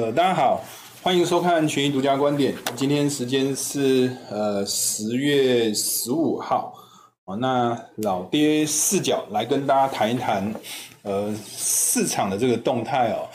[0.00, 0.64] 呃，大家好，
[1.02, 2.54] 欢迎收看权益独家观点。
[2.74, 6.72] 今天时间是呃十月十五号，
[7.26, 10.54] 哦，那老爹视角来跟大家谈一谈
[11.02, 13.28] 呃市场的这个动态哦。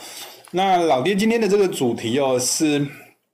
[0.50, 2.84] 那老爹今天的这个主题哦是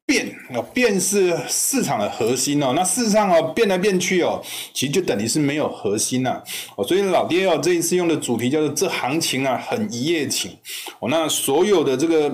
[0.05, 2.75] 变，哦，变是市场的核心哦。
[2.77, 4.43] 那事实上哦变来变去哦，
[4.75, 6.45] 其实就等于是没有核心呐，啊。
[6.77, 10.51] 哦，所以老爹哦这一次用的主题叫做这行情啊很一夜情
[11.01, 11.09] 哦。
[11.09, 12.31] 那所有的这个。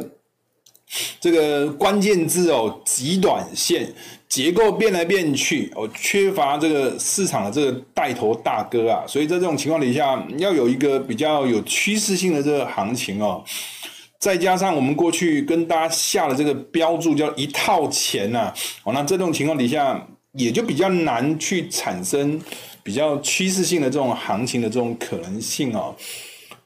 [1.21, 3.93] 这个关键字哦，极短线
[4.29, 13.43] 结构变来变去哦，缺乏这个市场的这个带头大哥啊，所以在这种情况底下，要有一个比较有趋势性的这个行情哦，
[14.19, 18.53] 再加上我们过去跟大家下的这个标注叫一套钱呐，
[18.85, 22.41] 哦，那这种情况底下也就比较难去产生
[22.83, 25.95] 比较趋势性的这种行情的这种可能性哦。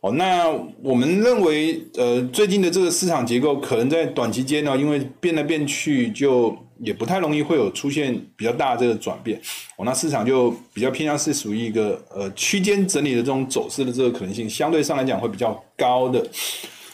[0.02, 0.50] 哦，那
[0.82, 9.40] 我们认为，呃，最近的这个市场结构可能在短期间呢，因为变来变去，就也不太容易会有出现比较大的这个转变。
[9.76, 16.20] 哦，那市场就比较偏向是属于一个呃区间整理的这种走势的这个可能性，相对上来讲会比较高的。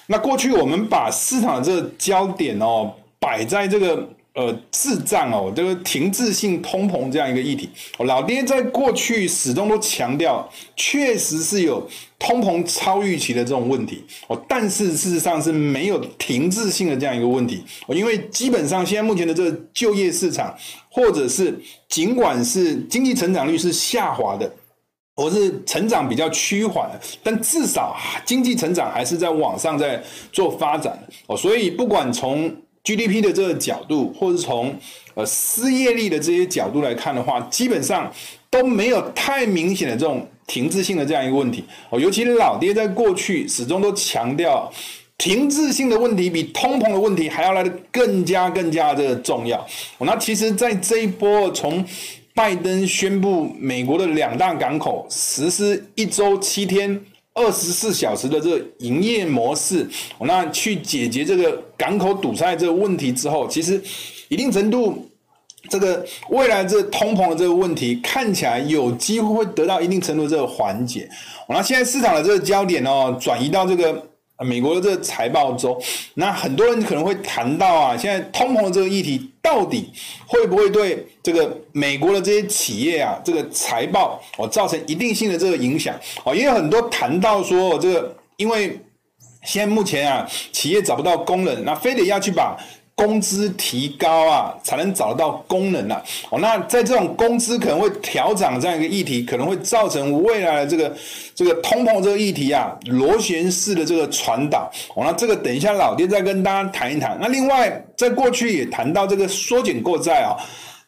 [0.07, 4.07] 那过去我们把市场的这个焦点哦摆在这个。
[4.35, 11.85] 呃，滞胀哦，这个停滞性通膨这样一个议题，老爹在过去始终都强调，确实是有
[12.21, 17.65] 通膨超预期的这种问题哦，但是事实上是没有停滞性的这样一个问题。
[17.89, 20.57] 哦，因为基本上现在目前的这个就业市场，
[20.89, 24.49] 或者是尽管是经济成长率是下滑的，
[25.17, 26.89] 或是成长比较趋缓，
[27.25, 32.55] 但至少经济成长还是在往上在做发展哦，所以不管从
[32.89, 34.75] GDP 的这个角度，或是从
[35.13, 38.11] 呃失业率的这些角度来看的话，基本上
[38.49, 42.01] 都没有太明显的这种停滞性的这样一个问题哦。
[42.01, 44.73] 尤其老爹在过去始终都强调，
[45.19, 49.67] 停滞性的问题比通膨的问题还要来得更加更加的重要。
[49.99, 51.85] 那其实，在这一波从
[52.35, 56.99] 拜登宣布美国的两大港口实施一周七天。
[57.39, 59.89] 二十四小时的这个营业模式，
[60.19, 63.81] 我那去解决这个港口堵塞这个问题之后，其实
[64.29, 65.09] 一定程度，
[65.71, 71.09] 这个未来这通膨的这个问题看起来有机会会得到一定程度这个缓解。
[71.47, 74.08] 我那现在市场的这个焦点哦，转移到这个。
[74.45, 75.81] 美国的这个财报周，
[76.15, 79.91] 那很多人可能会谈到啊，现在通膨的这个议题到底
[80.27, 86.35] 会不会对这个美国的这些企业啊，这个财报哦造成一定性的这个影响哦？
[86.35, 88.79] 也有很多谈到说，这个因为
[89.45, 92.57] 现在目前啊，企业找不到工人，那非得要去把。
[92.99, 96.03] 工资提高啊，才能找得到工人啊。
[96.31, 100.93] 哦，那在这种工资可能会调涨这样一个议题，可能会造成未来的这个
[101.33, 104.69] 这个通膨这个议题啊，螺旋式的这个传导。
[104.97, 107.17] 哦，那这个等一下老爹再跟大家谈一谈。
[107.21, 110.35] 那另外，在过去也谈到这个缩减购债啊，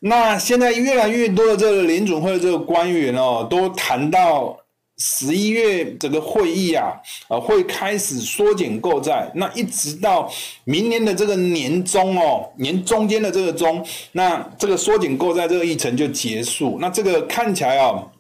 [0.01, 4.60] 那现在越来越多的这个联准会的这个官员哦，都谈到。
[5.03, 6.93] 十一月这个会议啊，
[7.29, 10.31] 呃，会开始缩减购债，那一直到
[10.65, 16.77] 明年的这个年中哦，年中间的这个中，那这个缩减购债这个议程就结束。
[16.81, 18.11] 那这个看起来哦，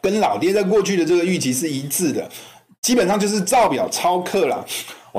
[0.00, 2.26] 跟老爹在过去的这个预期是一致的，
[2.80, 4.66] 基本上就是照表操课了。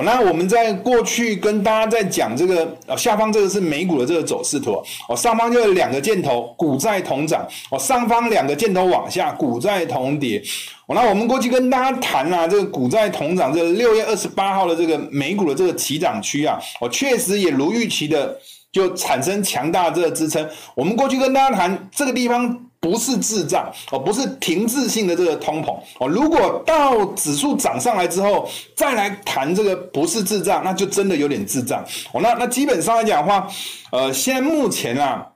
[0.03, 10.41] 那我们在过去跟大家在讲这个，呃，下方这个是美股的这个走势图，哦，上方就有两个箭头，股债同涨，哦，上方两个箭头往下，股债同跌。
[10.88, 18.38] 哦，那我们过去跟大家谈啊，这个股债同涨，这个六月二十八号的这个美股的这个起涨区啊，哦，确实也如预期的
[18.72, 20.47] 就产生强大的这个支撑。
[20.75, 22.66] 我们过去跟大家谈这个地方。
[22.87, 26.07] 不是滞胀哦，不是停滞性的这个通膨哦。
[26.07, 32.22] 如果到指数涨上来之后，再来谈这个不是滞胀，那就真的有点滞胀哦。
[32.22, 33.45] 那那基本上来讲的话，
[33.91, 35.28] 呃，现在目前啊，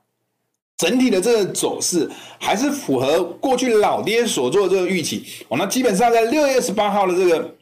[0.78, 5.58] 整体的这个走势还是符合过去老爹所做的这个预期哦。
[5.58, 7.54] 那基本上在六月十八号的这个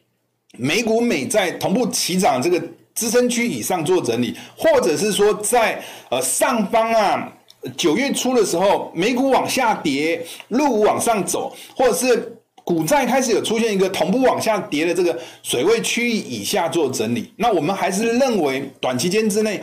[0.57, 2.57] 美股美债同步齐涨这个
[2.95, 7.33] 支撑区以上做整理，或者是说在呃上方啊。
[7.77, 17.31] 九月初的时候，美股往下跌，陆股往上走，或者是股债开始有出现一个同步往下跌的这个水位区域以下做整理。
[17.37, 19.61] 那我们还是认为，短期间之内，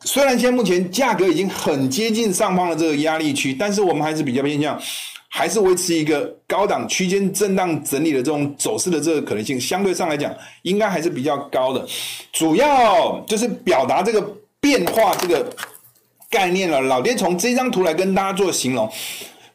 [0.00, 4.80] 虽然现在目前价格已经很接近上方的这个压力区，但是我们还是比较偏向，
[5.28, 11.86] 还是维持一个高档区间震荡整理的这种走势的这个可能性，相对上来讲，应该还是比较高的。
[12.32, 14.26] 主要就是表达这个
[14.60, 15.46] 变化这个。
[16.34, 18.90] 概念了，老爹从这张图来跟大家做形容，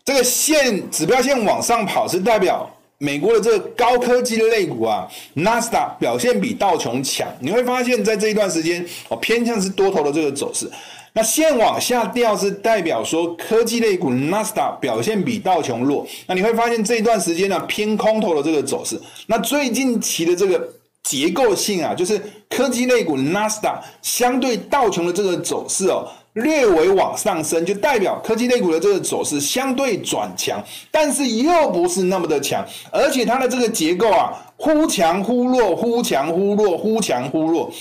[0.05, 2.65] 这个线指标线往上跑是代表
[2.97, 10.71] 美国的这个高科技的类股啊，纳斯达表现比道琼强，你会发现在这一段时间哦，偏向是多头的这个走势。
[11.11, 16.07] 那线往下掉是代表说科技类股纳斯达表现比道琼弱。
[16.27, 18.97] 那你会发现这一段时间呢、偏空头的这个走势。
[19.27, 20.69] 那最近期的这个
[21.03, 26.07] 结构性啊，就是科技类股纳斯达相对道琼的这个走势哦。
[26.41, 37.71] 略微往上升，就代表科技类股的这个走势相对转强，但是又不是那么的强，而且它的这个结构啊，忽强忽弱，忽强忽弱，忽强忽弱，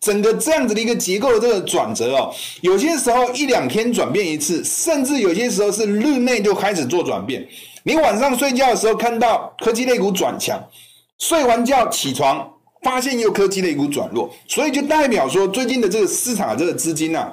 [0.00, 7.46] 整个这样子的一个结构的这个转折哦，有些时候一两天转变一次，甚至有些时候是日内就开始做转变。
[7.84, 10.60] 你晚上睡觉的时候看到科技类股转强，
[11.18, 12.52] 睡完觉起床
[12.82, 17.32] 发现又科技类股转弱，所以就代表说最近的这个市场的这个资金啊。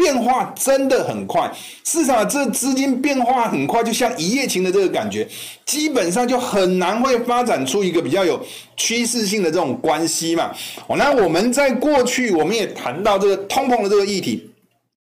[0.00, 1.52] 变化真的很快，
[1.84, 5.28] 市场这资金变化很快，就像一夜情的这个感觉，
[5.66, 8.42] 基本上就很难会发展出一个比较有
[8.78, 10.50] 趋势性的这种关系嘛。
[10.86, 14.50] 哦，那我们在过去我们也谈到这个通膨的这个议题，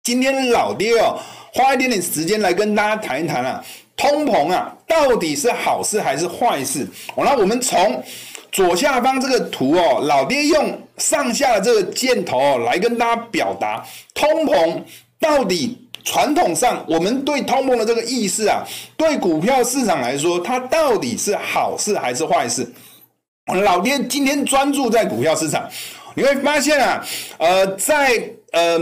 [0.02, 1.18] 今天老爹哦
[1.54, 3.64] 花一点点时间来跟大家谈一谈啊，
[4.02, 6.84] 通膨啊到底是好事还是坏事？
[7.14, 8.02] 哦，那我们从
[8.50, 14.82] 左下方这个图哦，老爹用上下的这个箭头哦，来跟大家表达通膨
[15.20, 18.64] 到底传统上我们对通膨的这个意识啊，
[18.96, 22.68] 对股票市场来说，它到底是好事还是坏事？
[23.46, 25.68] 老爹今天专注在股票市场，
[26.14, 27.06] 你会发现啊，
[27.38, 28.78] 呃，在呃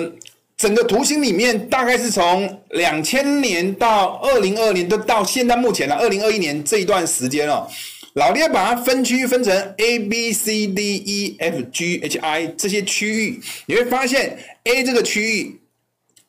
[0.61, 7.67] 整个图形里面，大概是从两千年到二零二二年，都到现在目前了二零二一年这一段时间哦。
[8.13, 15.61] 老爹把它分区分成 A B C D E F G H I 这些区域，你会发现 A 这个区域，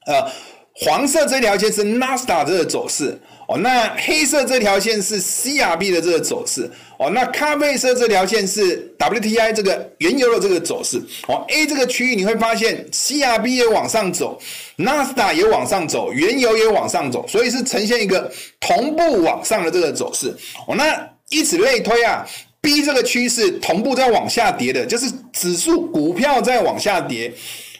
[0.05, 0.31] 呃，
[0.75, 3.19] 黄色这条线是 n a s t a 这个走势
[3.51, 11.43] 哦，那黑色这条线是 CRB 的这个走势哦，那咖啡色这条线是 WTI 这个原油的这个走势哦。
[11.49, 14.39] A 这个区域你会发现 CRB 也往上走，
[14.77, 18.31] 纳斯达也往上走，原油也往上走，所以是呈现一个
[18.61, 20.33] 同步往上的这个走势
[20.65, 20.75] 哦。
[20.77, 22.25] 那以此类推啊
[22.61, 27.33] ，B 这个趋势同步在往下跌的，就是指数股票在往下跌，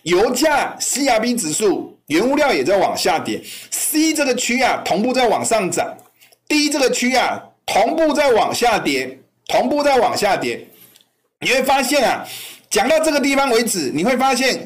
[0.04, 3.42] 油价 CRB 指数原物料也在往下跌。
[3.72, 5.96] C 这个区啊同步在往上涨
[6.48, 9.18] ，D 这个区啊同步在往下跌，
[9.48, 10.68] 同步在往下跌。
[11.40, 12.28] 你会发现啊，
[12.70, 14.66] 讲到这个地方为止，你会发现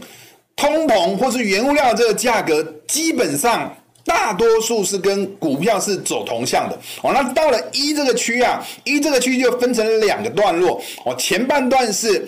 [0.56, 3.76] 通膨或是原物料这个价格基本上。
[4.08, 7.12] 大多数是跟股票是走同向的哦。
[7.12, 11.16] 那到了一这个区啊，一这个区就分成两个段落哦。
[11.18, 12.24] 前半段是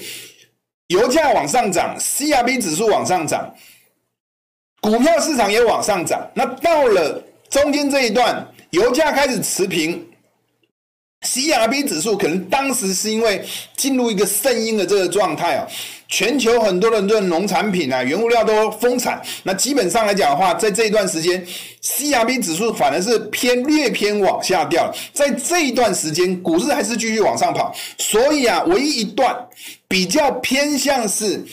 [0.88, 3.54] 油价往上涨，CRB 指数往上涨，
[4.82, 6.30] 股票市场也往上涨。
[6.34, 10.06] 那到了中间这一段，油价开始持平。
[11.26, 13.44] CRB 指数可能当时是因为
[13.76, 15.68] 进入一个圣婴的这个状态啊，
[16.08, 21.44] 全球很多人的农产品啊、原物料都封产，那基本上来讲的话，在这一段时间
[21.82, 29.36] ，CRB 指数反而是偏略偏往下掉，在这一段时间，股市还是继续往上跑，所以啊，唯一一段
[29.88, 31.44] 比较偏向是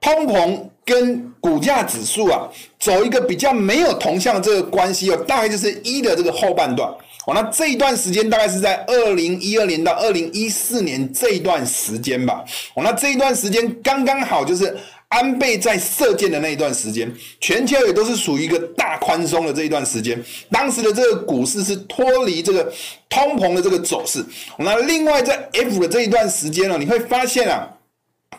[0.00, 2.48] 通膨跟股价指数啊，
[2.78, 6.90] 走一个比较没有同向的这个关系哦，大概就是一的这个后半段。
[7.24, 12.44] 哦，那这一段时间大概是在二零一二年到二零一四年这一段时间吧。
[12.74, 17.08] 哦，那这一段时间刚刚好就是安倍在射箭的那一段时间，
[17.40, 20.20] 全球也都是属于一个大宽松的这一段时间。
[20.50, 22.72] 当时的这个股市是脱离这个
[23.08, 24.24] 通膨的这个走势。
[24.58, 27.68] 那另外在 F 的这一段时间呢，你会发现啊。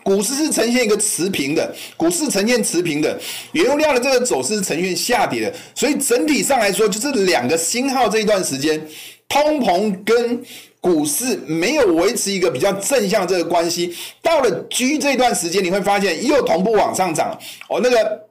[0.02, 3.18] 股市是呈现一个持平的，股市呈现持平的，
[3.52, 8.86] 原油料的这个走势呈现下跌的，所以整体上来说，就是两个星号这一段时间，
[9.28, 10.42] 通膨跟
[10.80, 13.94] 股市没有维持一个比较正向这个关系。
[14.20, 18.24] 到了 G 这一段时间，你会发现又同步往上涨，哦，那个。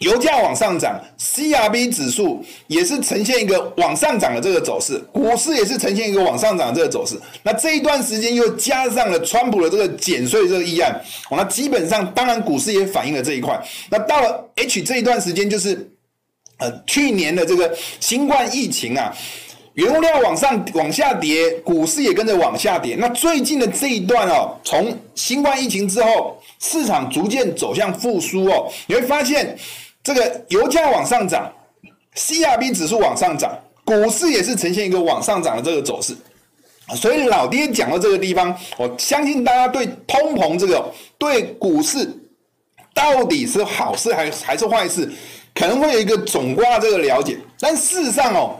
[0.00, 7.18] 油价往上涨，CRB 指数也是呈现一个往上涨的这个走势，股市也是呈现一个往上涨的这个走势。
[7.42, 13.58] 那这一段时间又加上了川普的这个减税这个议案，那基本上当然股市也反映了这一块。
[13.88, 15.90] 那到了 H 这一段时间，就是
[16.58, 19.10] 呃去年的这个新冠疫情啊，
[19.72, 22.96] 原物料往上往下跌，股市也跟着往下跌。
[22.96, 29.56] 那最近的这一段哦，从新冠疫情之后，市场逐渐走向复苏哦，你会发现。
[30.06, 31.52] 这个油价往上涨
[32.14, 33.50] ，CRB 指数往上涨，
[33.84, 36.16] 股市也是呈现一个往上涨的这个走势，
[36.94, 42.08] 所以老爹讲到这个地方，我相信大家对通膨这个对股市
[42.94, 45.10] 到底是好事还还是坏事，
[45.52, 47.36] 可能会有一个总挂这个了解。
[47.58, 48.54] 但事实上哦，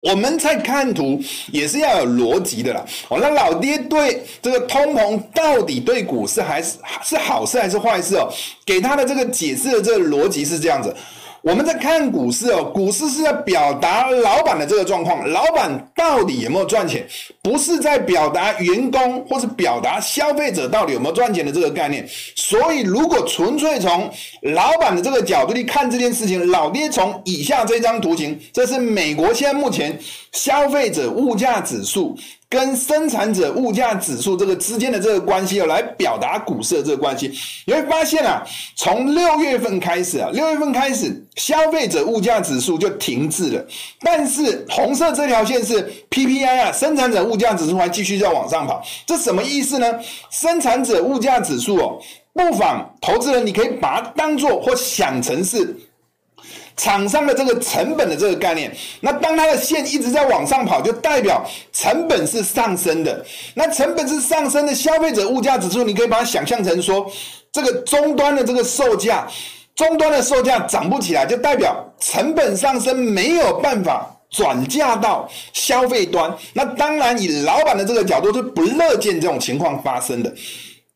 [0.00, 2.84] 我们在看图也是要有逻辑的啦。
[3.08, 8.32] 哦，那老爹对这个通膨到底对股市还是是好事还是坏事哦？
[8.64, 10.94] 给他的这个解释的这个逻辑是这样子。
[11.48, 17.08] 我们在看股市哦，股市是在表达老板的这个状况，老板到底有没有赚钱，
[17.42, 22.06] 不是在表达员工或是表达消费者到底有没有赚钱的这个概念。
[22.36, 24.10] 所以，如果纯粹从
[24.42, 29.98] 老板的这个角度去看这件事情，老爹从以下这张图形，这是美国现在目前
[30.32, 32.14] 消费者物价指数。
[32.50, 37.30] 跟生产者物价指数这个之间的这个关系哦，来表达股市的这个关系，
[37.66, 38.42] 你会发现啊，
[38.74, 43.66] 从六月份开始啊，六月份开始，消费者物价指数就停滞了，
[44.00, 49.86] 但是红色这条线是 PPI 啊，生产者物价指数还继续在往上跑，这什么意思呢？
[50.30, 52.00] 生产者物价指数哦，
[52.32, 55.76] 不妨投资人你可以把它当做或想成是。
[56.76, 63.24] 厂商的这个成本的这个概念，那当它的线一直在往上跑，就代表成本是上升的。
[63.54, 67.10] 那成本是上升的，消费者物价指数，你可以把它想象成说，
[67.50, 69.26] 这个终端的这个售价，
[69.74, 76.32] 终端的售价涨不起来，就代表成本上升没有办法转嫁到消费端。
[76.52, 80.32] 那当然，以老板的这个角度是不乐见这种情况发生的。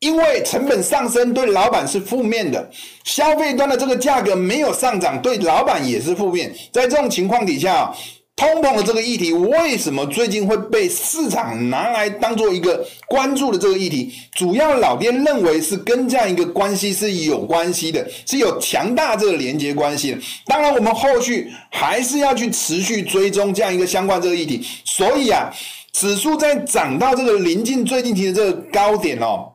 [0.02, 2.68] 因为成本上升对老板是负面的，
[3.04, 6.52] 消费端的这个价格没有上涨，对老板也是负面。
[6.72, 7.94] 在这种情况底下，
[8.34, 14.12] 通膨的这个议题为什么最近会被市场拿来当做一个关注的这个议题？
[14.34, 20.18] 主要老爹认为是跟这样一个关系是有关系的，是有强大这个连接关系的。
[20.46, 24.66] 当然，我们后续还是要去持续追踪这样一个相关这个议题。
[24.84, 25.48] 所以啊，
[25.92, 29.50] 指数在涨到这个临近最近期的这个高点哦。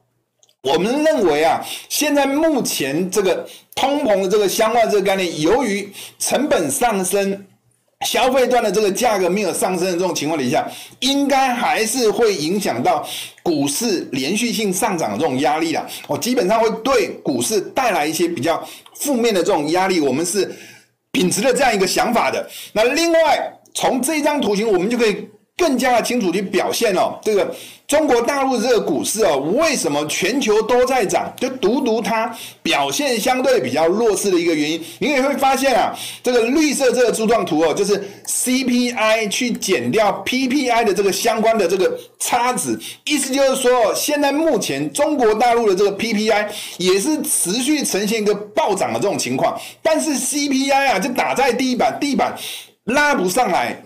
[0.67, 7.45] 我们认为啊，现在目前这个通膨的这个相关这个概念，由于成本上升，
[8.05, 10.69] 消费端的这个价格没有上升的这种情况底下，
[10.99, 13.07] 应该还是会影响到
[13.41, 15.87] 股市连续性上涨的这种压力啦。
[16.05, 18.61] 我基本上会对股市带来一些比较
[18.95, 20.53] 负面的这种压力，我们是
[21.11, 22.45] 秉持了这样一个想法的。
[22.73, 25.29] 那另外，从这张图形，我们就可以。
[25.57, 27.53] 更加的清楚去表现哦，这个
[27.87, 46.47] 中国大陆这个股市哦，为什么全球都在涨，就独独它表现相对比较弱势的一个原因，你也会发现啊，这个绿色这个柱状图哦，就是 CPI 去减掉 PPI 的这个相关的这个差值，意思就是说，现在目前中国大陆的这个 PPI
[46.77, 52.37] 也是持续呈现一个暴涨的这种情况，但是 CPI 啊就打在地板，地板
[52.83, 53.81] 拉不上来。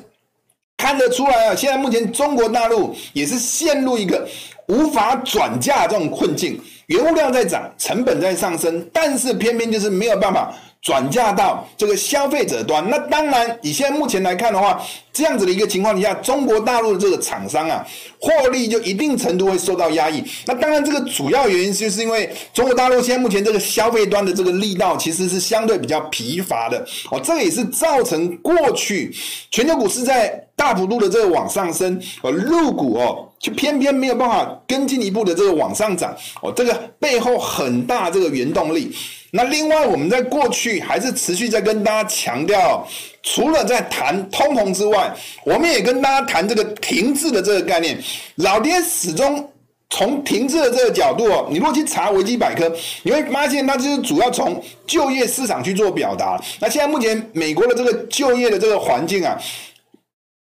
[0.82, 4.28] 看得出来啊，现在目前中国大陆也是陷入一个
[4.68, 10.52] 无法转嫁这种困境，原物料在涨，成本在上升，但是偏偏就是没有办法。
[10.82, 14.82] 转嫁到这个消费者端，那当然，以现在目前来看的话，
[15.14, 17.86] 这样子的一个情况底下，中国大陆的这个厂商啊，
[18.20, 20.24] 获利就一定程度会受到压抑。
[20.48, 29.16] 那当然，这个主要原因就是因为中国大陆现在目前这个消费端的这个力道其实是相对比较疲乏的哦，这个也是造成过去
[29.52, 38.92] 全球股市在大幅度的这个往上升，而入股哦，就偏偏没有办法更进一步的这个往上涨哦，这个背后很大这个原动力。
[39.34, 42.86] 那另外，我们在过去还是持续在跟大家强调，
[43.24, 45.10] 除了在谈通膨之外，
[45.46, 47.98] 我们也跟大家谈这个停滞的这个概念。
[48.36, 49.50] 老爹始终
[49.90, 52.70] 从停滞的这个角度哦，你如果去查维基百科，
[53.04, 56.38] 你会发现它就是主要从就业市场去做表达。
[56.60, 59.42] 那现在目前美国的这个就业的这个环境啊，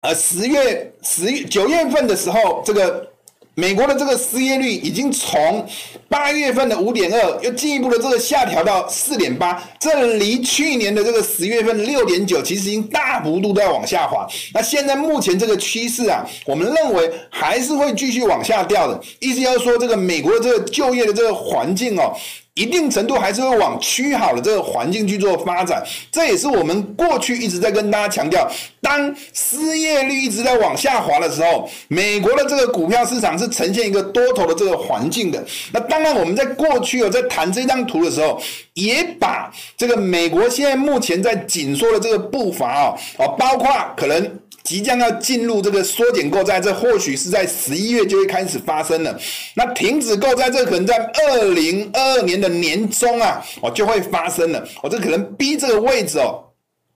[0.00, 3.11] 呃，十月、十月、九月份的时候，这个。
[3.54, 5.66] 美国的这个失业率已经从
[6.08, 14.26] 八月份的五点二，又进一步的这个下调到四点八，这离去年的这个十月份六点九，其实已经大幅度在往下滑。
[14.54, 18.98] 那现在目前这个趋势啊，我们认为还是会继续往下掉的。
[19.20, 22.14] 意思要说，这个美国的这个就业的这个环境哦。
[22.54, 28.46] 一定程度还是会往趋好的这个环境去做发展，这也是我们过去一直在跟大家强调，
[28.80, 35.42] 当失业率一直在往下滑的时候，美国的这个股票市场是呈现一个多头的这个环境的。
[35.72, 38.38] 那当然，我们在过去有在谈这张图的时候，
[38.74, 44.41] 也把这个美国现在目前在紧缩的这个步伐啊，啊，包括可能。
[44.64, 49.18] 即将要进入这个缩减购债，这或许是在十一月就会开始发生了。
[49.54, 54.64] 那停止购债，这可能在二零二二年的年中啊，哦就会发生了。
[54.82, 56.42] 哦，这可能逼这个位置哦，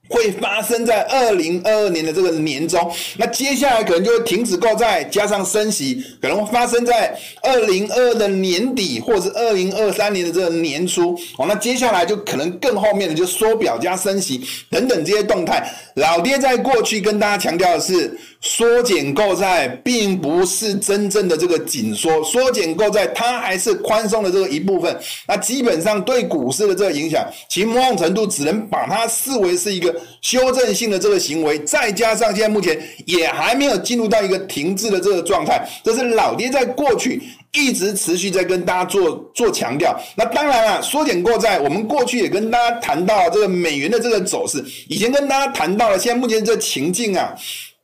[0.09, 11.17] 会发生在二零二二年的这个年中，那接下来可能就会停止购债，加上升息，可能会发生在二零二二的年底，或者是二零二三年的这个年初。
[11.37, 15.69] 哦，那接下来就可能更后面的就缩表加升息等等这些动态。
[15.95, 24.97] 老爹在过去跟大家强调的是，缩减购债并不是真正的这个紧缩，缩减购债它还是宽松的这个一部分。
[25.27, 29.93] 那基本上对股市的这个影响，其某种程度只能把它视为是一个。
[30.21, 37.21] 修正性的这个行为，再加上现在目前也还没有进入到一个停滞的这个状态，这是老爹在过去
[37.53, 39.97] 一直持续在跟大家做做强调。
[40.15, 47.33] 那当然了，缩减过债，我们过去也跟大家谈到这个美元的这个走势，以前跟大家谈到了，现在目前这情境啊。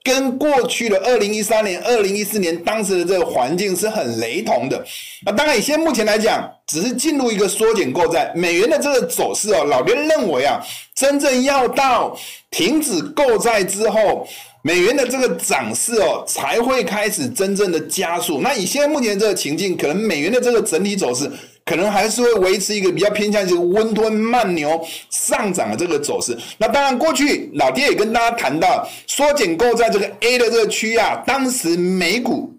[0.04, 4.86] 跟过去的二零一三年、二零一四年当时的这个环境是很雷同的。
[5.26, 10.62] 那当然，以现在目前来讲，只是进入一个缩减购债，美元的这个走势哦，老爹认为啊，
[10.94, 12.18] 真正要到
[12.52, 14.28] 停止购债之后，
[14.62, 18.42] 美元的这个涨势哦，才会开始真正的加速。
[18.42, 21.32] 那以现在目前这个情境，可能美元的这个整体走势。
[21.66, 26.38] 可能还是会维持一个比较偏向一个温吞慢牛上涨的这个走势。
[26.58, 32.54] 那当然，过去老爹也跟大家谈到，缩减购在这个 A 的这个区啊，当时美股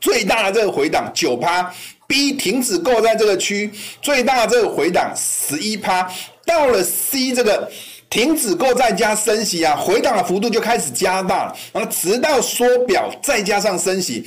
[0.00, 1.72] 最大的这个回档九趴
[2.06, 3.70] ，B 停止购在这个区
[4.02, 6.10] 最大的这个回档十一趴，
[6.44, 7.70] 到了 C 这个
[8.14, 11.52] 停止购债加升息啊，回档的幅度就开始加大。
[11.72, 14.24] 然后直到缩表再加上升息，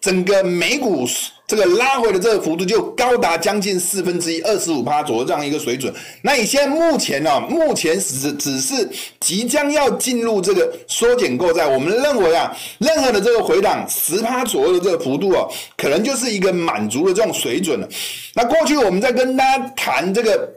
[0.00, 1.04] 整个美股。
[1.44, 5.92] 这个拉回的这个幅度就高达将近四分之一，二十五趴左右这样一个水准。
[6.22, 7.40] 那你现在目前呢、啊？
[7.40, 8.88] 目前只只是
[9.20, 17.88] 即将要进入这个缩减购债，我们认为啊，任何的这个回档十趴左右的这个幅度哦、可能就是一个满足的这种水准了。
[18.34, 20.48] 那过去我们在跟大家谈这个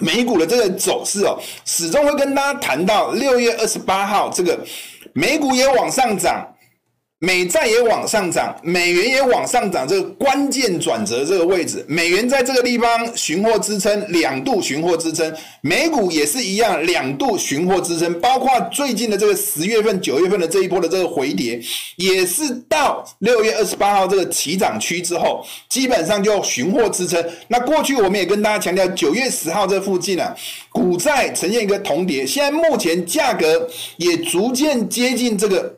[0.00, 4.58] 美股的这个走势哦，始终会跟大家谈到六月二十八号这个
[5.12, 6.46] 美股也往上涨。
[7.24, 21.58] 美债也往上涨，美元也往上涨，这个关键转折这个位置，美元在这个地方寻获支撑，两度寻获支撑，美股也是一样，两度寻获支撑，包括最近的这个十月份、九月份的这一波的这个回跌，
[21.96, 27.24] 也是到六月二十八号这个起涨区之后，基本上就寻获支撑。
[27.48, 30.36] 那过去我们也跟大家强调，九月十号这附近啊，
[30.68, 35.74] 股债呈现一个同跌，现在目前价格也逐渐接近这个。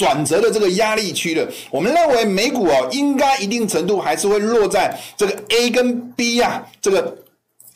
[0.00, 7.14] 转折的这个压力区的，我们认为美股哦，应该一定程度还是会落在这个 A 跟 B 啊这个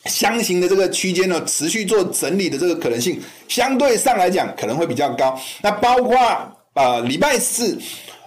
[0.07, 5.39] 箱型的这个区间呢，持续做整理的这个可能性，相对上来讲可能会比较高。
[5.61, 6.17] 那包括
[6.73, 7.79] 呃礼拜四，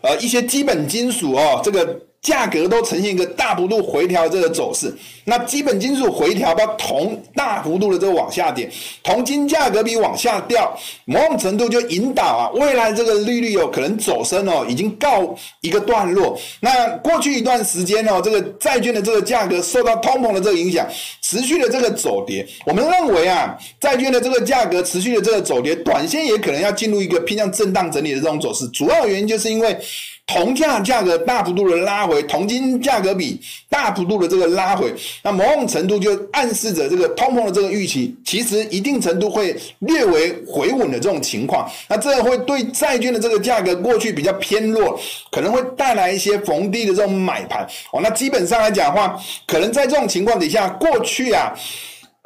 [0.01, 2.06] 呃一些基本金属哦这个。
[2.27, 8.69] 价格都呈现一个大幅度回调这个走势，那基本金属回调到铜大幅度的这个往下跌，
[9.01, 16.37] 铜金价格比往下掉，某种程度就引导啊，未来这个利率有可能走升哦，已经告一个段落。
[16.59, 20.85] 那过去一段时间哦，这个债券的这个价格受到通膨的这个影响，
[21.21, 22.45] 持续的这个走跌。
[22.65, 28.67] 我们认为啊，债券的这个价格持续的这个走跌，短线也可能要进入一个偏向震荡整理的这种走势。
[28.67, 29.79] 主要原因就是因为。
[30.27, 41.65] 铜价价格大幅度的拉回，铜金价格比大幅度的这个拉回，那某种程度就暗示着这个通膨的这个预期，其实一定程度会略微回稳的这种情况。
[41.87, 44.99] 那这会对债券的这个价格过去比较偏弱，
[45.31, 48.01] 可能会带来一些逢低的这种买盘哦。
[48.03, 51.53] 那基本上来讲的话，可能在这种情况底下，过去啊。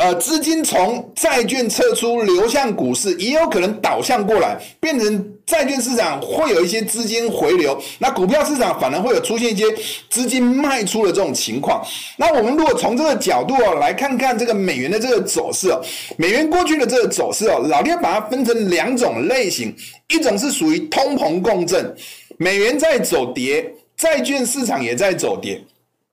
[0.01, 9.65] 呃，资金从债券撤出，流向股市，也有可能导向过来，变成债券市场会有一些资金回流，那股票市场反而会有出现一些
[10.09, 11.85] 资金卖出的这种情况。
[12.17, 15.71] 那我们如果从这个角度哦，来看看这个美元的这个走势，
[16.17, 19.71] 美元过去的这个走势哦，老爹把它分成两种类型，
[20.07, 21.95] 一种是属于通膨共振，
[22.37, 25.61] 美元在走跌，债券市场也在走跌。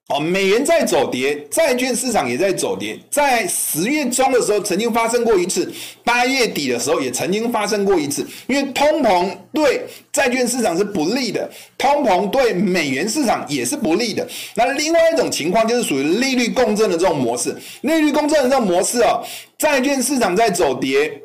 [0.08, 2.98] 哦，美元在走跌，债券市场也在走跌。
[3.10, 5.68] 在十月中的时候，曾经发生过一次；
[6.02, 8.26] 八月底的时候，也曾经发生过一次。
[8.46, 14.26] 因为通膨对债券市场是不利的，通膨对美元市场也是不利的。
[14.54, 17.54] 那另外一种情况就是属于利率共振的这种模式。
[17.82, 19.22] 利率共振的这种模式哦，
[19.58, 21.20] 债券市场在走跌。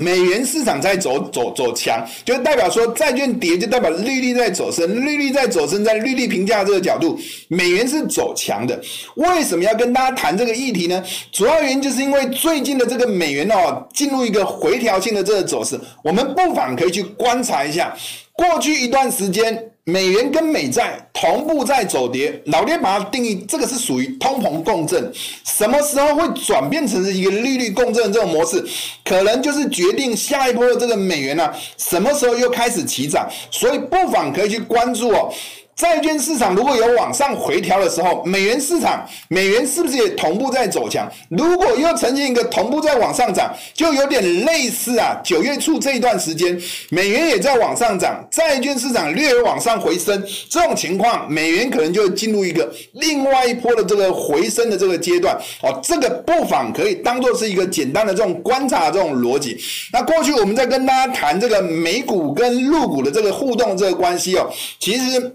[0.00, 8.80] 美元市场在走走走强，就代表说债券跌，就代表利率在走升，利率在走升，在利率评价这个角度，美元是走强的。
[9.16, 11.04] 为什么要跟大家谈这个议题呢？
[11.30, 17.94] 主要原因就是因为最近的这个美元哦，进入一个回调性的这个走势，我们不妨可以去观察一下，
[18.32, 25.12] 过去一段时间美元跟美债同步在走跌，老爹把它定义，这个是属于通膨共振。
[25.44, 28.64] 什么时候会转变成一个利率共振这种模式？
[29.04, 33.28] 可能就是决定下一波的这个美元啊，什么时候又开始起涨。
[33.50, 35.34] 所以不妨可以去关注哦。
[35.82, 41.10] 债券市场如果有往上回调的时候，美元市场美元是不是也同步在走强？
[41.28, 46.56] 如果又呈现一个同步在往上涨，就有点类似啊，九月初这一段时间，
[46.90, 55.80] 美元也在往上涨，债券市场略有往上回升，这种情况，美元可能就会进入一个另外一波的这个回升的这个阶段哦。
[55.82, 59.58] 这个不妨可以当做是一个简单的这种观察的这种逻辑。
[59.92, 65.32] 那过去我们在跟大家谈这个美股跟陆股的这个互动这个关系哦，其实。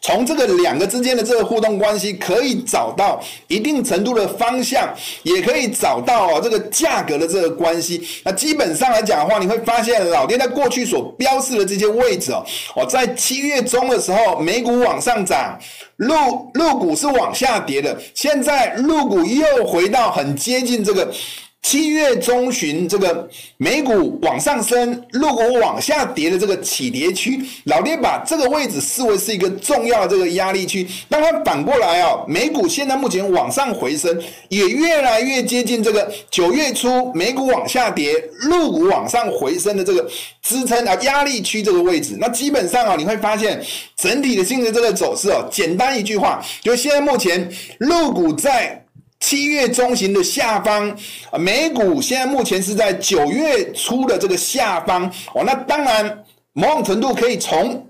[0.00, 4.88] 从这个两个之间的这个互动关系，可以找到一定程度的方向，
[5.22, 8.06] 也可以找到哦这个价格的这个关系。
[8.24, 12.44] 那基本上来讲的话，你会发现老爹在过去所标示的这些位置哦，
[12.76, 15.58] 哦，在七月中的时候，美股往上涨，
[15.96, 16.14] 陆
[16.54, 21.12] 陆股是往下跌的，现在陆股又回到很接近这个。
[21.60, 30.88] 七月中旬，这个美股往上升，陆股往下跌的这个起跌区，老爹把这个位置视为是一个重要的这个压力区。
[31.10, 34.18] 当它反过来啊，美股现在目前往上回升，
[34.48, 40.08] 也越来越接近这个九月初美股往下跌，陆股往上回升的这个
[40.40, 42.16] 支撑啊压力区这个位置。
[42.18, 43.62] 那基本上啊，你会发现
[43.94, 47.46] 整体的性质这个走势哦，简单一句话，就现在目前
[47.80, 48.82] 陆股在。
[49.20, 50.96] 七月中旬的下方，
[51.38, 55.42] 美股现在目前是在九月初的这个下方哦。
[55.44, 57.84] 那当然，某种程度可以从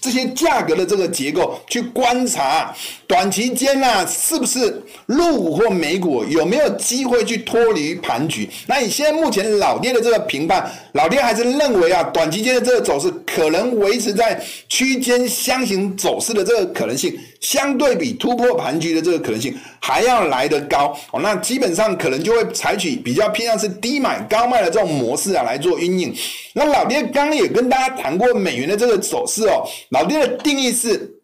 [0.00, 2.72] 这些价格的这个结构去观察，
[3.08, 8.48] 短期间呢，是不是陆股或美股有没有机会去脱离盘局？
[8.68, 17.18] 那你现在目前老爹的这个评判，老爹还是认为啊，短期间的这个走势可能维持在区间箱型走势的这个可能性。
[17.40, 26.12] 相对比突破盘局的这个可能性还要来得高哦，那基本上可能就会采取比较偏向是低买高卖的这种模式啊来做运用。
[26.54, 31.14] 那老爹刚刚也跟大家谈过美元的这个走势哦，老爹的定义是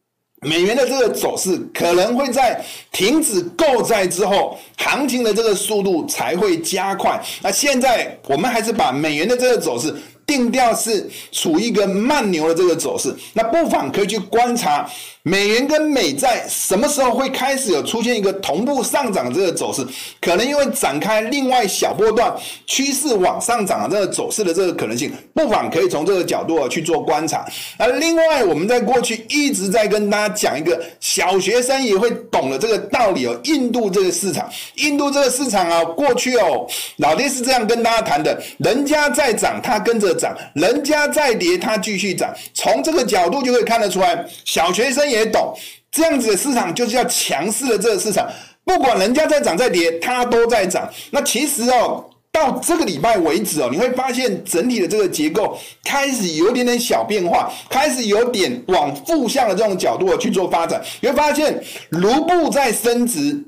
[0.41, 7.21] 美元的这个走势可能会在停止购债之后，行情的这个速度才会加快。
[7.43, 9.95] 那现在我们还是把美元的这个走势。
[10.27, 14.89] 定调是处于一个慢牛的这个走势，那不妨可以去观察
[15.23, 19.87] 美元跟美债什么时候会开始有出现一个同步上涨的这个走势，
[20.21, 22.35] 可能因为展开另外小波段
[22.67, 27.47] 趋势往上涨的这个走势的这个可能性，不妨可以从这个角度去做观察。
[27.77, 40.14] 而另外，我们在过去一直在跟大家讲一个小学生也会懂的这个道理哦，印度这个市场，印度这个市场啊，过去哦，老爹是这样跟大家谈的，人家在涨，他跟着。
[40.15, 42.33] 涨，人家在跌，它继续涨。
[42.55, 45.55] 从这个角度就可以看得出来，小学生也懂，
[45.91, 48.27] 这样子的市场就是要强势的这个市场，
[48.65, 50.89] 不管人家在涨在跌，它都在涨。
[51.11, 60.83] 那其实哦，到这个礼拜为止哦，你会发现整体的这个结构开始有点点小变化，开始有点往负向的这种角度去做发展。
[61.01, 63.43] 你会发现卢布在升值。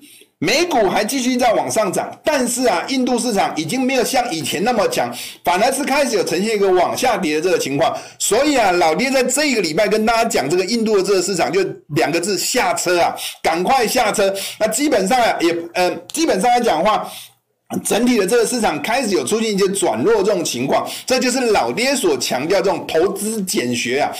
[0.46, 7.92] 美股还继续在往上涨，但是啊，印度市场已经没有像以前那么强，反而是开始有呈现一个往下跌的这个情况。
[8.20, 11.61] 所以啊，老爹在这个礼拜跟大家讲这个印度的这个市场，就
[11.96, 14.32] 两个字：下车啊，赶快下车。
[14.61, 17.11] 那基本上啊，也呃，基本上来讲的话，
[17.85, 24.12] 整体的这个市场开始有出现一些转弱这种情况，这就是老爹所强调这种投资简学啊。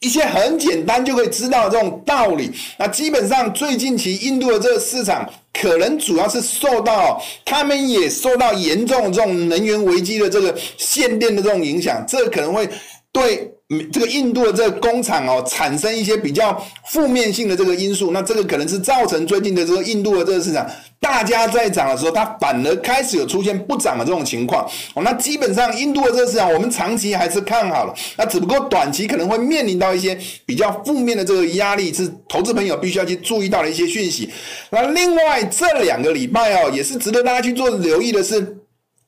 [0.00, 2.50] 一些很简单就可以知道这种道理。
[2.78, 12.68] 那基本上最近期印度的这个市场，可能主要是受到他们也受到严重这种能源危机的这个限电的这种影响，这可能会
[13.12, 13.52] 对。
[13.92, 25.02] 这个印度的这个工厂哦，产生一些比较负面性的这个因素，那这个可能是造成最近的这个印度的这个市场，大家在涨的时候，它反而开始有出现不涨的这种情况哦。
[25.04, 34.28] 那基本上印度的这个市场，我们长期还是看好了，那只不过短期可能会面临到一些比较负面的这个压力，是投资朋友必须要去注意到的一些讯息。
[34.70, 38.56] 那另外这两个礼拜哦，也是值得大家去做留意的是，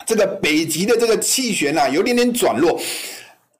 [0.06, 2.80] 这个北极的这个气旋啊，有点点转弱。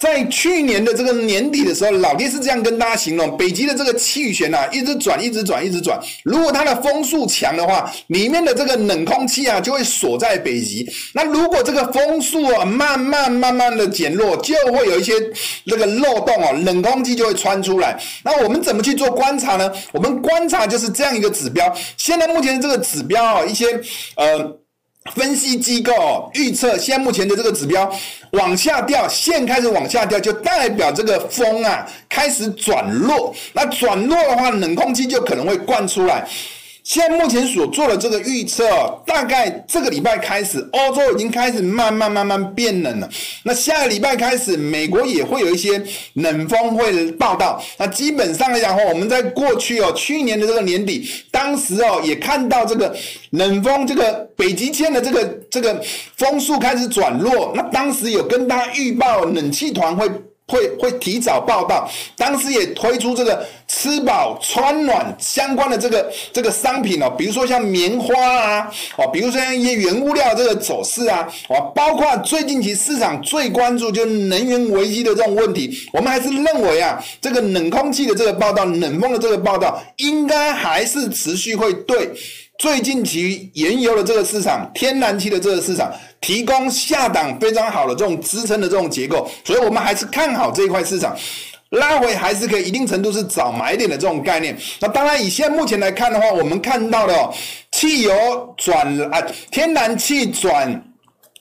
[0.03, 5.97] 在去年的这个年底的时候，老爹是这样跟大家形容：北极的这个气旋啊，一直转，一直转，一直转。
[6.25, 10.85] 如果它的风速强的话，里面的这个冷空气啊，就会锁在北极。
[11.15, 15.13] 那如果这个风速啊，慢慢慢慢的减弱，就会有一些
[15.67, 17.97] 那个漏洞哦，冷空气就会穿出来。
[18.25, 19.73] 那我们怎么去做观察呢？
[19.93, 21.73] 我们观察就是这样一个指标。
[21.97, 23.67] 现在目前这个指标啊，一些
[24.17, 24.59] 呃。
[25.15, 27.93] 分析机构预测，现在目前的这个指标
[28.33, 33.35] 往下掉，线开始往下掉，就代表这个风啊开始转弱。
[33.53, 36.27] 那转弱的话，冷空气就可能会灌出来。
[36.83, 38.65] 现在目前所做的这个预测，
[39.07, 43.09] 大概这个礼拜开始，欧洲已经开始慢慢慢慢变冷了。
[43.45, 45.81] 那下个礼拜开始，美国也会有一些
[46.15, 47.63] 冷风会报道。
[47.79, 52.95] 那基本上来讲的话，我们在过去哦，去年的这个年底，当时哦也看到这个
[53.31, 55.81] 冷风，这个北极圈的这个这个
[56.17, 57.53] 风速开始转弱。
[57.55, 60.11] 那当时有跟大家预报，冷气团会。
[60.49, 82.11] 会会提早报道，当时也推出这个吃饱穿暖相关的这个这个商品哦，比如说像棉花啊，哦，比如说像一些原物料这个走势啊，哦，包括最近期市场最关注就是能源危机的这种问题，我们还是认为啊，这个冷空气的这个报道，冷风的这个报道，应该还是持续会对。
[82.63, 91.13] 最近其原油的这个市场，天然气的这个市场，提供下档非常好的这种支撑的这种结构，所以我们还是看好这一块市场，
[91.71, 94.57] 拉回还是可以一定程度是早买点的这种概念。
[94.79, 97.35] 那当然，以现在目前来看的话，我们看到的哦，
[97.73, 99.21] 汽油转啊，
[99.51, 100.85] 天然气转。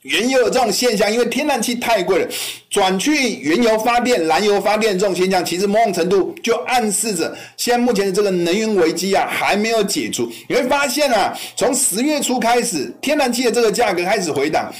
[0.03, 2.27] 原油的这种现象，因为天然气太贵了，
[2.71, 10.27] 转去原油发电、燃油发电这种现象，其实某种程度就暗示着，现在目前的这个能源危机啊还没有解除。
[10.47, 14.73] 你会发现啊，从十月初开始，天然气的这个价格开始回档，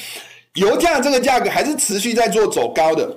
[0.55, 3.15] 油价这个价格还是持续在做走高的，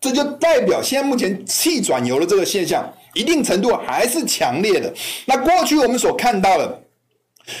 [0.00, 4.90] 这就代表现在目前气转油的这个现象，一定程度还是强烈的。
[5.26, 6.81] 那过去我们所看到的。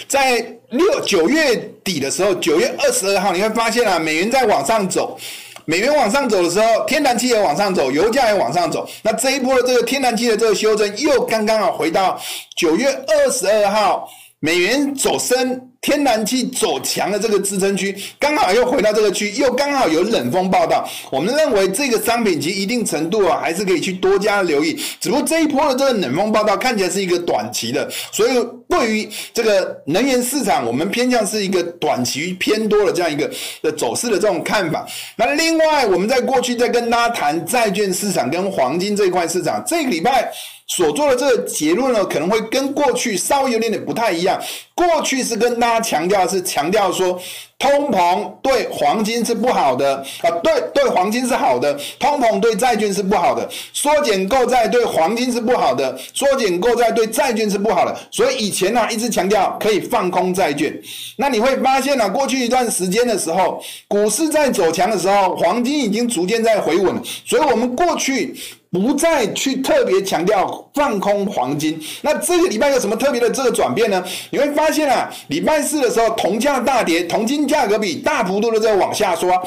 [0.08, 5.18] 在六九月底的时候，九月二十二号，你会发现啊，美元在往上走，
[5.64, 8.88] 美元往上走的时候，天然气也往上走，油价也往上走。
[9.02, 12.20] 那这一波的这个天然气的这个修正，又刚刚好回到
[12.56, 14.08] 九月二十二号，
[14.40, 15.71] 美元走升。
[15.82, 20.88] 天然气走强的这个支撑区，刚好又回到这个区，又刚好有冷风报道。
[21.10, 24.80] 我们认为这个商品其一定程度啊，还是可以去多加留意。
[25.00, 28.30] 只不过这一波的这个冷风报道看起来是一个短期的，所以
[28.68, 33.28] 对于这个能源市场，我们偏向是一个短期偏多的这样一个
[33.60, 34.86] 的走势的这种看法。
[35.16, 40.32] 那另外，我们在过去在跟大家谈债券市场跟黄金这一块市场，这个礼拜。
[40.76, 44.40] 所做的这个结论呢，可能会跟过去稍微有点点不太一样。
[44.74, 47.20] 过去是跟大家强调是强调说，
[47.58, 57.94] 通膨对黄金是不好的啊，对对黄金是好的，通膨对债券是不好的，缩减购债对黄金是不好的，缩减购债对债券是不好的。
[58.10, 60.74] 所以以前呢、一直强调可以放空债券。
[61.16, 67.00] 那你会发现呢、过去一段时间的时候，股市在走强的时候，黄金已经逐渐在回稳。
[67.26, 68.34] 所以我们过去。
[68.72, 74.02] 不再去特别强调放空黄金，那这个礼拜有什么特别的这个转变呢？
[74.30, 79.38] 你会发现啊，礼拜四的时候，铜价大跌，铜金价格比大幅度的在往下刷。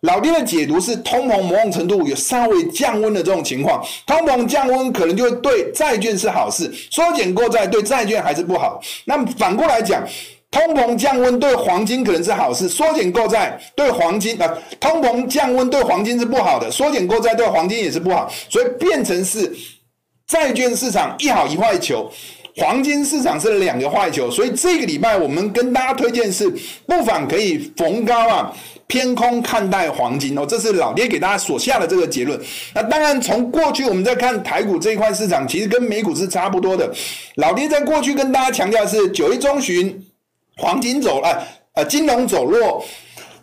[0.00, 8.80] 老爹的解读是，通膨某种程度有稍微降温的这种情况，通膨降温可能就对债券是好事，缩减购债对债券还是不好。
[9.04, 10.02] 那反过来讲。
[10.50, 19.52] 通膨降温对黄金可能是好事，缩减购债对黄金啊，通膨降温对黄金是不好的，缩减购债对黄金也是不好，所以变成是
[20.26, 22.10] 债券市场一好一坏球，
[22.56, 26.52] 黄金市场是两个坏球，所以这个礼拜我们跟大家推荐是，
[26.84, 28.52] 不妨可以逢高啊
[28.88, 32.36] 偏空看待黄金哦，这是老爹给大家所下的这个结论。
[32.74, 36.92] 那当然从过去我们在看台股这一块市场，其实跟美股是差不多的。
[37.36, 40.06] 老爹在过去跟大家强调是九月中旬。
[40.60, 41.42] 黄金走了，
[41.72, 42.84] 呃，金融走弱，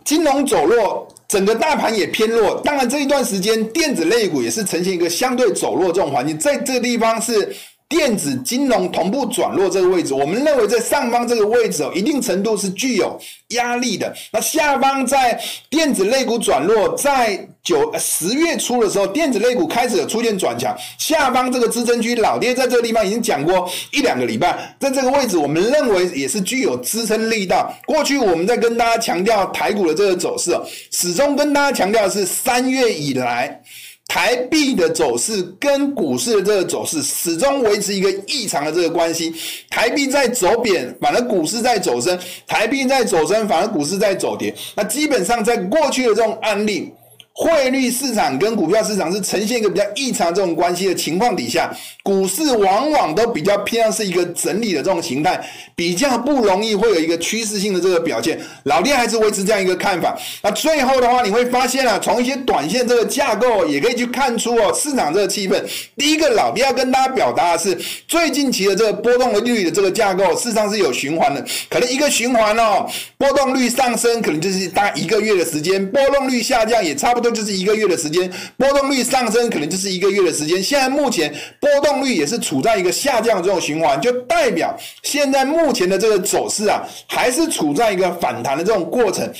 [0.05, 2.61] 金融走弱，整个大盘也偏弱。
[2.63, 7.55] 当然，这一段时间电子类股也是呈现一个相对走弱这种环境，在这个地方是。
[7.89, 13.17] 电子金融同步转弱这个位置，我们认为在上方这个位置哦，一定程度是具有
[13.49, 14.13] 压力的。
[14.33, 27.73] 那下方在电子类股转弱，在九十月初的时候，电子类股开始出现转强，下方这个支撑区，老爹在这个地方已经讲过一两个礼拜，在这个位置，我们认为也是具有支撑力道。
[27.85, 33.61] 过去我们在跟大家强调台股的这个走势哦，始终跟大家强调的是三月以来。
[34.07, 39.33] 台币的走势跟股市的这个走势始终维持一个异常的这个关系，
[39.69, 42.17] 台币在走贬，反而股市在走升；
[42.47, 44.53] 台币在走升，反而股市在走跌。
[44.75, 46.91] 那基本上在过去的这种案例，
[47.39, 51.71] 汇率市场跟股票市场是呈现一个比较异常这种关系的情况底下，
[52.01, 55.39] 股市往往都比较偏向是一个整理的这种形态，
[55.75, 58.39] 比较不容易会有一个趋势性的这个表现。
[58.63, 60.17] 老爹还是维持这样一个看法。
[60.41, 65.63] 那最后的话，你会发现啊，从一些短线这个架构也可以去看出哦，市场这个气氛。
[65.95, 77.26] 第一个，老爹要跟大家表达的是，最近期的这个波动的利率的这个架构，事实上是有循环的，可能一个循环哦，波动率上升可能就是大一个月的时间，波动率下降也差不多。
[77.33, 80.61] 就是一个月的时间，波动率上升可能就是一个月的时间。
[80.61, 89.31] 现在目前波动率也是处在一个下降的这种循环，就代表现在目前的这个走势啊，还是处在一个反弹的这种过程。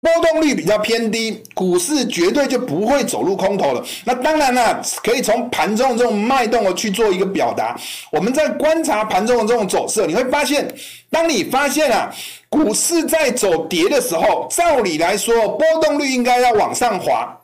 [0.00, 3.82] 波动率比较偏低，股市绝对就不会走入空头了。
[4.04, 7.74] 那当然了，可以从盘中的这种脉动去做一个表达。
[8.12, 10.70] 我们在观察盘中的这种走势，你会发现，
[11.10, 12.14] 当你发现啊。
[12.54, 17.36] 股市在走跌的时候，照理来说，波动率应该要往上滑，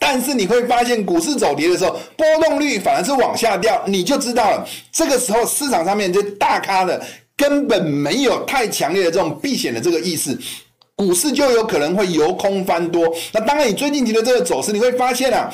[0.00, 4.66] 但是你会发现，股市走跌的时候，波动率反而是往下掉，你就知道了。
[4.90, 7.00] 这个时候，市场上面这大咖的
[7.36, 10.36] 根本没有太强烈的这种避险的这个意识，
[10.96, 13.14] 股市就有可能会由空翻多。
[13.32, 15.48] 那当然，你最近期的这个走势，你会发现啊。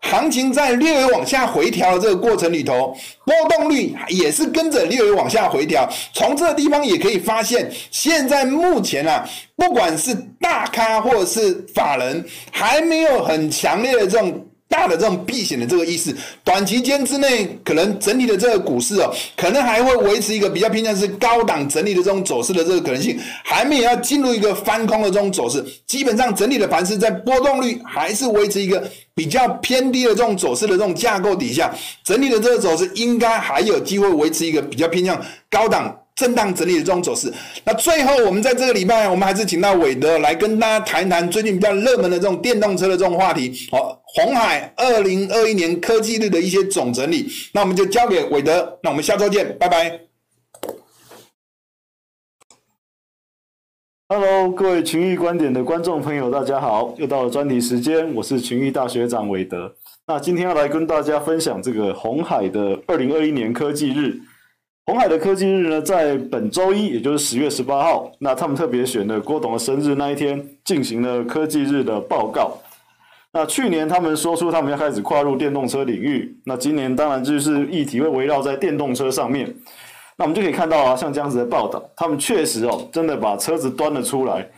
[0.00, 5.88] 行情在略微往下回调的这个过程里头，波动率也是跟着略微往下回调。
[6.12, 14.47] 从这个地方也可以发现，现在目前啊，不管是大咖或者是法人，还没有很强烈的这种。
[14.68, 25.64] 大的这种避险的这个意思，短期间之内可能整体的这个股市哦，可能还会维持一个比较偏向是高档整理的这种走势的这个可能性，还没有要进入一个翻空的这种走势。
[25.86, 35.96] 基本上整体的盘势在波动率还是维持一个比较偏低的这种走势的这种架构底下，整体的这个走势应该还有机会维持一个比较偏向高档。
[36.18, 43.68] 震荡整理的这种走势，那最后我们在这个礼拜，我们还是请到伟德来跟大家谈一谈最近比较热门的这种电动车的这种话题。
[43.70, 48.80] 好，红海二零二一年科技日的一些总整理，那我们就交给伟德。
[48.82, 50.00] 那我们下周见，拜拜。
[54.08, 59.72] Hello，各位群益观点的观众朋友，大家好，又到了专题时间，我是群益大学长伟德。
[60.08, 64.18] 那今天要来跟大家分享这个红海的二零二一年科技日。
[64.88, 72.56] 红海的科技日呢，在本周一，也就是十月十八号，那他们特别选了郭董的生日那一天，进行了科技日的报告。
[73.30, 79.54] 那去年他们说出他们要开始跨入电动车领域，那今年当然就是议题会围绕在电动车上面。
[80.16, 84.48] 那我们就可以看到啊，像这样子的报道，他们确实哦，真的把车子端了出来，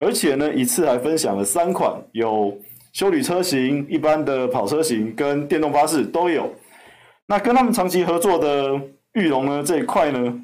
[0.00, 2.52] 而且呢，一次还分享了三款，有
[2.92, 6.52] 修理车型、一般的跑车型跟电动巴士都有。
[7.28, 8.80] 那跟他们长期合作的。
[9.18, 10.34] 裕隆呢，这一块呢，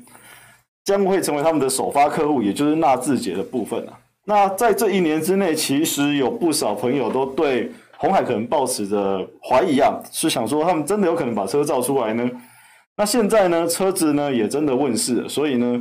[0.85, 3.99] 将会成为他们的首发客户，也就是纳智捷的部分啊。
[4.27, 12.31] 那在这一年之内，其实有不少朋友都对红海可能抱持着怀疑啊，是想说他们真的有可能把车造出来呢？
[12.97, 15.81] 那现在呢，车子呢也真的问世了，所以呢，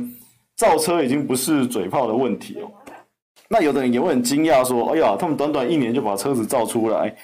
[0.56, 2.70] 造车已经不是嘴炮的问题哦。
[3.48, 7.14] 那有的人也会很惊讶说：“哎呀，他们短短一年就把车子造出来。”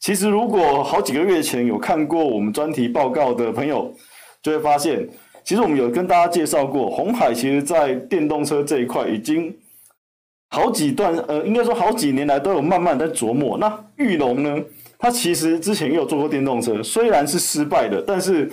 [0.00, 3.92] 其实如果好几个月前有看过我们专题报告的朋友，
[4.44, 5.08] 就会发现，
[5.42, 9.56] 其实我们有跟大家介绍过，鸿海其实在电动车这一块已经
[10.50, 13.56] 好几段，呃，应该说好几年来都有慢慢在琢磨。
[13.56, 14.62] 那玉龙呢，
[14.98, 18.52] 它其实之前也有做过电动车，虽然是失败的，但是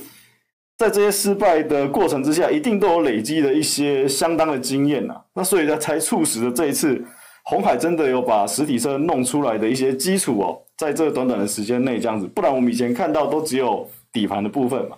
[0.77, 5.13] 在这些失败的过程之下，一定都有累积的一些相当的经验呐。
[5.33, 7.03] 那所以呢，才促使了这一次
[7.43, 14.95] 红海真的有把实体车弄出来的一些基础哦，在这短短的时间内这样子，不然我们以前看到都只有底盘的部分嘛。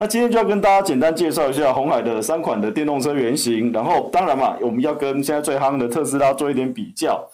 [0.00, 7.24] 那今天就要跟大家简单介绍一下鸿海的三款的电动车原型，然后当然嘛，我们要跟现在最夯的特斯拉做一点比较，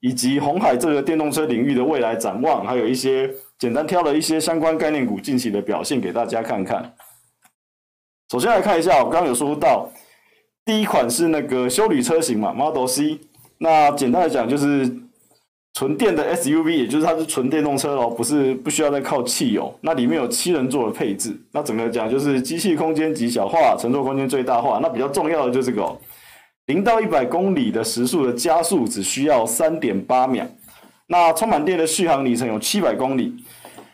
[0.00, 3.28] 以及鸿海这个电动车领域的未来展望，还有一些
[3.58, 6.94] 简单挑了一些相关概念股近期的表现给大家看看。
[8.30, 9.88] 首先来看一下，我刚刚有说到，
[10.64, 13.18] 第一款是那个修理车型嘛，Model C，
[13.58, 15.09] 那简单来讲就是。
[15.74, 19.72] 纯电的 SUV，也就是它是纯电动车哦，不是不需要再靠汽油。
[19.80, 24.80] 那里面有七人座的配置，那整个讲就是机器空间极小化，乘坐空间最大化。
[24.82, 25.96] 那比较重要的就是这个，
[26.66, 30.46] 零到一百公里的时速的加速只需要三点八秒。
[31.06, 33.34] 那充满电的续航里程有七百公里。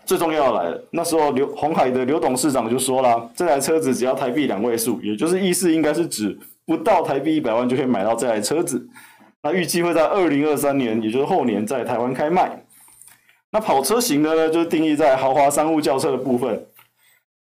[0.04, 8.88] 最重要的来了，那时候刘鸿海的刘董事长就说了，这台车子只要台币两位数，也就是意思应该是指不到台币一百万就可以买到这台车子。
[9.46, 12.64] 那预计会在二零二三年，也就是后年，在台湾开卖。
[13.52, 16.66] 那跑车型的呢，就是定义在豪华商务轿车的部分。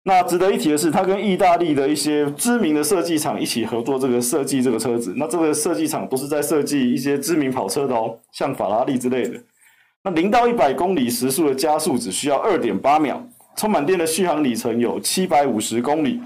[0.06, 5.14] 那值得一提的是，它跟意大利的一些知名的设计厂一起合作，这个设计这个车子。
[5.16, 9.40] 那这个设计厂都是在设计一些知名跑车的哦，像法拉利之类的。
[10.04, 13.24] 那零到一百公里时速的加速只需要二点八秒，
[13.56, 16.20] 充满电的续航里程有七百五十公里，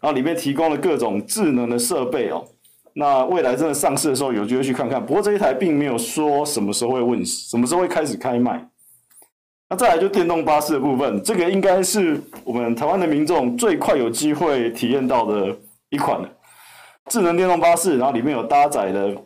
[0.00, 2.42] 然后里面提供了各种智能的设备哦。
[2.98, 8.68] 那未来真的上市的时候有机会去看看，不过这一台并没有说什么时候会问世，什么时候会开始开卖。
[9.68, 15.56] 那再来就电动巴士的部分，这个应该是我们台湾的民众最快有机会体验到的
[15.90, 16.20] 一款。
[17.08, 19.16] 智能电动巴士，然后里面有搭载的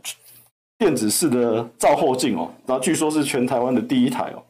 [0.77, 4.43] 电子式的照后镜哦，然后据说是全台湾的第一台哦。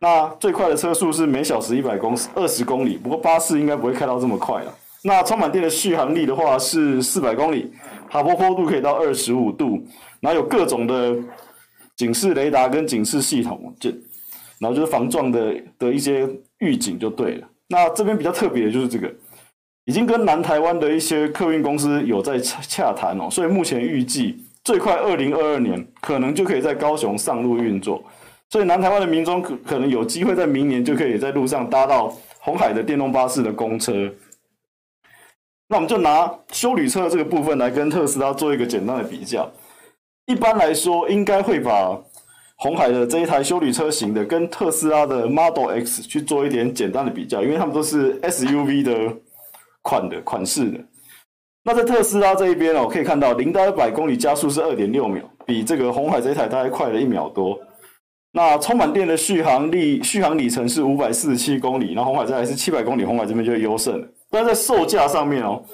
[0.00, 4.74] 那最快的车速是每小时一百公二十公里，不过巴士应该不会开到这么快了。
[5.06, 7.72] 那充满电的续航力的话是四百公里，
[8.10, 9.80] 爬坡坡度可以到二十五度，
[10.18, 11.16] 然后有各种的
[11.96, 13.90] 警示雷达跟警示系统，就。
[14.58, 16.26] 然后就是防撞的的一些
[16.60, 17.46] 预警就对了。
[17.68, 19.06] 那这边比较特别的就是这个，
[19.84, 24.34] 已经跟南台湾的一些客运公司有在洽谈哦，所以目前预计
[24.64, 28.02] 最快二零二二年可能就可以在高雄上路运作。
[28.48, 34.10] 所以南台湾的民众可可能有机会在明年就可以在路上搭到红海的电动巴士的公车。
[35.68, 39.50] 那我们就拿修旅车的这个部分来跟特斯拉做一个简单的比较。
[40.26, 41.96] 一般来说，应该会把
[42.58, 49.16] 红海的这一台修旅车型的，跟特斯拉的 Model X 去做一点简单的比较，因为他们都是 SUV 的
[49.82, 50.80] 款的款式的。
[51.64, 57.58] 那在特斯拉这一边哦，可以看到零到一百公里加速是二点六秒，比这个红海这一台大概快了一秒多。
[58.32, 64.08] 那充满电的续航力续航里程是五百四十七公里，那红海这台是七百公里，红海这边就优胜了。
[64.36, 65.64] 但在售价上面哦，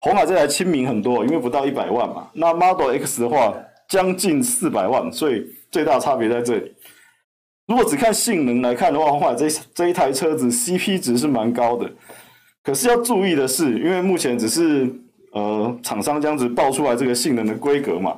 [0.00, 2.28] 红海这台亲民很多，因为不到一百万嘛。
[2.34, 3.54] 那 Model X 的话，
[3.88, 5.46] 将近四百万，所以。
[5.72, 6.74] 最大差别在这里。
[7.68, 11.88] 如果只看性能来看的话，红海这这一台车子 CP 值是蛮高的。
[12.64, 14.92] 可是要注意的是，因为目前只是
[15.32, 18.16] 呃厂商这样子报出来这个性能的规格嘛，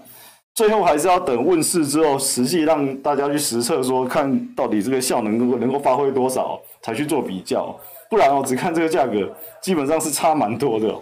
[0.55, 7.79] 最后还是要等问世之后，实际让大家去实测，说看到底这个效能能够能够发挥多少，才去做比较。
[8.13, 10.95] 不然哦，只看这个价格，基本上是差蛮多的。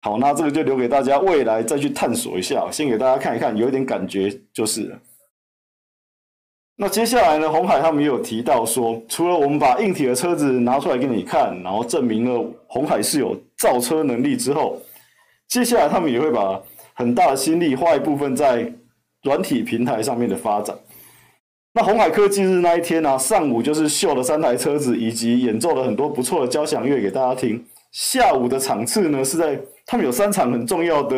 [0.00, 2.66] 好，那这个就留给大家未来再去探索一下。
[2.72, 4.98] 先给大家看一看，有一点感觉就是了。
[6.76, 7.50] 那接下来呢？
[7.50, 14.80] 红海他们也有提到说，除了我们把硬体的车子拿出来给你看，然后证明了红海是有造车能力之后，
[15.46, 16.58] 接下来他们也会把
[16.94, 18.72] 很大的心力花一部分在
[19.24, 20.74] 软体平台上面的发展。
[21.78, 27.64] 那鸿海科技日那一天呢、上午就是秀了三台车子，以及演奏了很多不错的交响乐给大家听。
[27.92, 29.56] 下午的场次呢，是在
[29.86, 31.16] 他们有三场很重要的。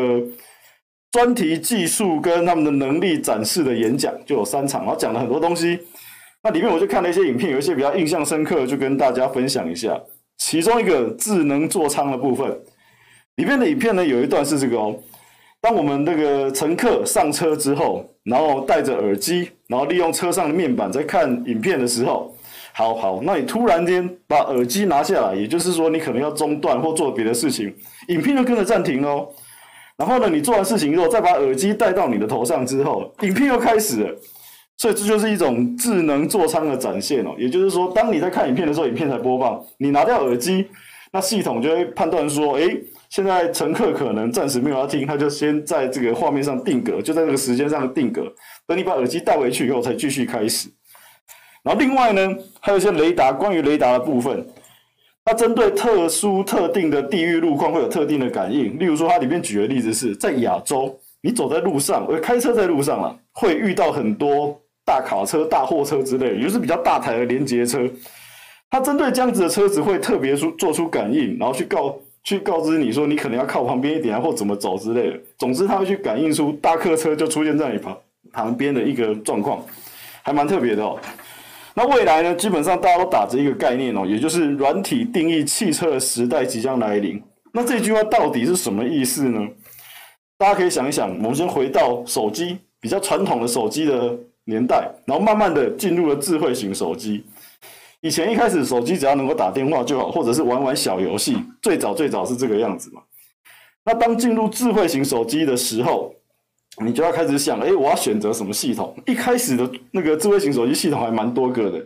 [1.12, 5.80] 专题技术跟他们的能力展示的演讲就有三场，然后讲了很多东西。
[6.42, 9.98] 那里面我就看了一些影片，有一些比较印象深刻，就跟大家分享一下。
[10.36, 12.46] 其中一个智能座舱的部分，
[13.36, 14.94] 里面的影片呢，有一段是这个哦。
[15.62, 22.34] 当我们那个乘客上车之后，然后戴着耳机，然后利用车上的面板在看影片的时候，
[22.72, 27.72] 好好，那你突然间把耳机拿下来，也就是说你可能要中断或做别的事情，
[28.08, 29.28] 影片就跟着暂停哦。
[29.96, 34.16] 然后呢，你做完事情之后，再把耳机戴到你的头上之后，影片又开始了。
[34.76, 37.34] 所以这就是一种智能座舱的展现哦。
[37.38, 40.66] 也就是说，当你在看影片的时候，影片才播放，你拿掉耳机，
[41.12, 48.22] 那系统就会判断说，诶，现在乘客可能暂时没有要听，他就先在这个画面上定格，就在这个时间上定格。
[48.66, 50.68] 等你把耳机带回去以后，才继续开始。
[51.62, 54.46] 然后另外呢，还有一些雷达，关于雷达的部分。
[55.22, 67.78] 它针对特殊特定的地域路况会有特定的感应，例如说，它里面举的例子是在亚洲，你走在路上，呃开车在路上了，会遇到很多大卡车、大货车之类，也就是比较大台的连接车。
[68.70, 75.20] 它针对这样子的车子会特别出做出感应，然后去告去告知你说，你可能要靠旁边一点啊，或怎么走之类的。
[75.38, 77.96] 总之，它会去感应出大客车就出现在你旁
[78.32, 79.64] 旁边的一个状况，
[80.22, 80.98] 还蛮特别的哦。
[81.74, 82.34] 那未来呢？
[82.34, 87.20] 基本上大家都打着一个概念哦，也就是软体定义汽车的时代即将来临。
[87.52, 89.40] 那这句话到底是什么意思呢？
[90.36, 97.24] 大家可以想一想，我们先回到手机比较传统的手机的年代，然后慢慢的进入了智慧型手机。
[98.02, 103.02] 以前一开始手机只要能够打电话就好，或者是玩玩小游戏，最早最早是这个样子嘛。
[103.84, 106.14] 那当进入智慧型手机的时候，
[106.84, 108.94] 你就要开始想，哎，我要选择什么系统？
[109.06, 111.78] 一开始的那个智慧型手机系统还蛮多个的，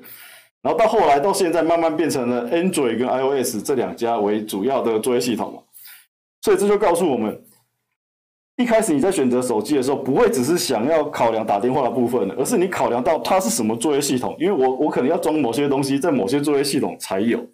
[0.62, 5.60] 然后到后来到现在慢慢变成了 Android 跟 iOS 这两家为主要的作业系统嘛。
[6.42, 7.42] 所以这就告诉我们，
[8.56, 17.44] 一开始你在选择手机的时候，不会只是想要考量打电话的部分，而是你考量到它是什么作业系统，因为我我可能要装某些东西在某些作业系统才有。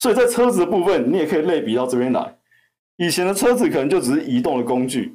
[0.00, 2.34] 所以在车子的部分，你也可以类比到这边来。
[2.96, 5.14] 以前的车子可能就只是移动的工具。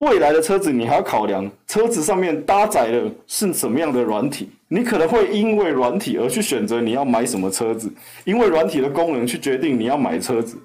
[0.00, 4.48] 未来的车子，你还要考量车子上面搭载的是什么样的软体。
[4.68, 7.92] 你可能会因为软体而去选择你要买什么车子，
[8.24, 10.58] 因为软体的功能去决定你要买车子。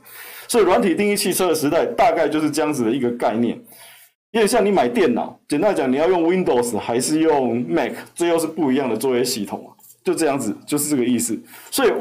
[0.48, 3.58] 所以，软体定义汽车的时代大概就是这样子的一个概念。
[4.34, 9.64] 因为像你买电脑，简单讲，你要用 Windows 还是用 Mac，最后是不一样的作业系统，
[10.04, 11.40] 就这样子，就是这个意思。
[11.70, 11.94] 所以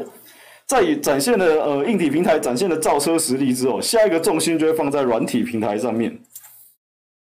[0.65, 6.11] 在展现了呃硬体平台展现了造车实力之后，下一个重心就会放在软体平台上面。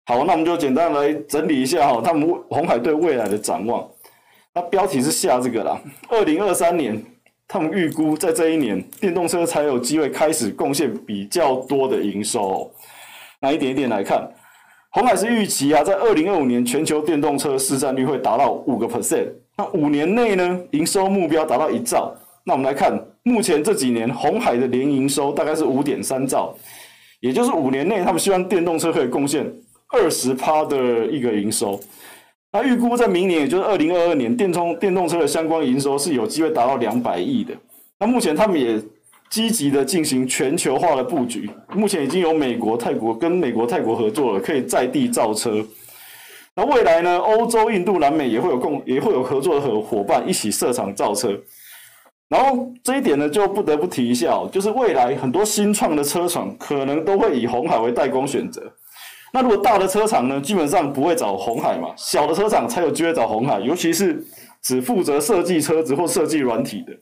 [0.05, 3.88] 好，那我们就简单来整理一下哈，他们红海对未来的展望。
[4.53, 5.80] 那标题是下这个啦，
[6.11, 7.03] 二零二三年，
[7.48, 12.70] 他们预估在这一年，电动车才有机会开始贡献比较多的营收。
[13.40, 14.30] 那一点一点来看，
[14.93, 19.28] 红海是预期啊，在二零二五年全球电动车市占率会达到五个 percent。
[19.57, 22.12] 那五年内呢，营收目标达到一兆。
[22.45, 26.53] 那我们来看，目前这几年红海的年营收大概是五点三兆，
[27.20, 29.47] 也就是五年内他们希望电动车可以贡献。
[29.93, 31.78] 二十趴的一个营收，
[32.53, 37.53] 那预估在明年，也就是二零二二年，电充电动车的相关营收是有机会达到两百亿的。
[37.99, 38.80] 那目前他们也
[39.31, 45.64] 积极的进行全球化的布局，目前已经有美国、泰国跟美国、泰国合作了，可以在地造车。
[46.57, 51.41] 那未来呢，欧洲、印度、南美也会有共也会有合作的伙伴一起设厂造车。
[52.28, 58.62] 然后这一点呢，就不得不提一下哦，就是未来很多新创的车厂可能都会以红海为代工选择。
[59.33, 64.20] 那如果大的车厂呢，基本上不会找红海嘛，小的车厂才有机会找红海，尤其是
[64.61, 66.93] 只负责设计车子或设计软体的，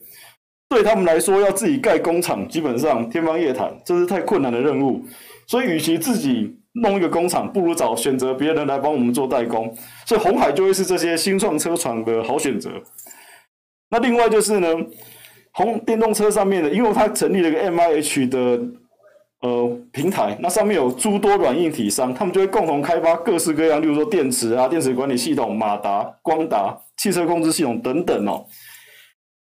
[0.69, 5.03] 对他们来说，要自己盖工厂，基本上天方夜谭，这是太困难的任务。
[5.47, 9.75] 所以，与其自己弄一个工厂，不如找选择别人来帮我们做代工。
[10.05, 12.69] 所以，红海就会是这些新创车厂的好选择。
[13.89, 14.67] 那另外就是呢，
[15.53, 18.59] 红电动车上面的，因为它成立了一个 MIH 的。
[19.41, 28.45] 呃，平台那上面有诸多软硬体商，他们就会共同开发各式各样，例如说电池啊、电池管理系统、马达、光达、汽车控制系统等等哦。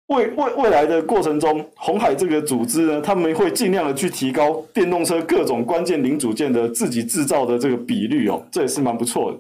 [0.10, 9.38] 未未未来的过程中，红海这个组织呢，他们会尽量的去提高电动车各种关键零组件的自己制造的这个比率哦，这也是蛮不错的。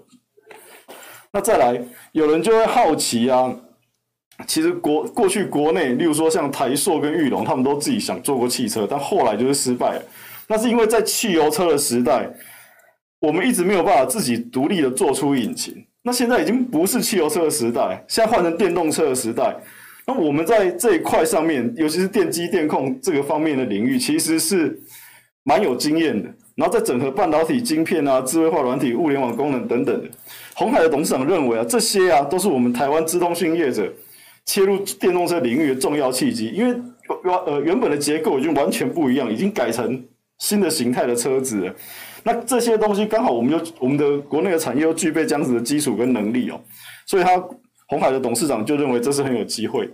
[1.31, 1.79] 那再来，
[2.11, 3.51] 有人就会好奇啊，
[4.45, 10.01] 其实国过去国内，例如说像台硕跟玉龙，他们都自己想做过汽车，但后来就是失败了。
[10.47, 12.29] 那是因为在汽油车的时代，
[13.19, 15.83] 我们一直没有办法自己独立的做出引擎。
[16.03, 19.55] 那现在已经不是汽油车的时代，现在换成电动车的时代。
[20.09, 24.75] 那我们在这一块上面，尤其是电机电控这个方面的领域，其实是
[25.43, 26.27] 蛮有经验的。
[26.55, 30.09] 然后在整合半导体晶片啊、智慧化软体、物联网功能等等的，
[30.55, 33.87] 鸿海的董事长认为啊，这些啊都是我们台湾资通讯业者
[34.45, 36.47] 切入电动车领域的重要契机。
[36.47, 36.75] 因为
[37.23, 40.03] 原呃原本的结构已经完全不一样，已经改成。
[40.39, 41.75] 新的形态的车子了，
[42.23, 46.57] 那这些东西刚好我们又我们的国内的产业又具备这样子的基础跟能力哦，
[47.05, 47.37] 所以他
[47.89, 49.89] 鸿海的董事长就认为这是很有机会。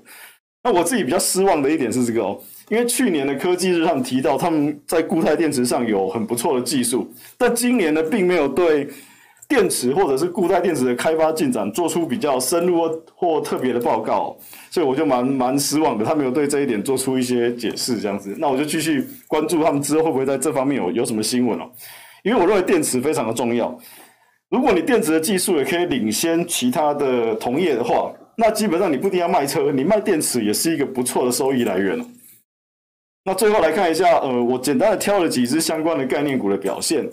[0.63, 2.39] 那我自己比较失望的一点是这个哦，
[2.69, 8.87] 因为去年的科技日上提到他们在固态电池上有很不错的技术，但今年呢并没有对。
[9.47, 12.81] 电池或者是固态电池的开发进展，做出比较深入
[13.13, 14.35] 或特别的报告，
[14.71, 16.03] 所以我就蛮蛮失望的。
[16.03, 21.69] 他没有对这一点做出一些解释，这样子，那我就继续关注他们之后会不会在这方面有有什么新闻哦。
[22.23, 23.77] 因为我认为电池非常的重要，
[24.55, 31.99] 如果你电池的技术也可以领先其他的同业的话，那基本上你不一定要卖车，你卖电池也是一个不错的收益来源。
[33.25, 37.05] 那最后来看一下，呃，我简单的挑了几只相关的概念股的表现。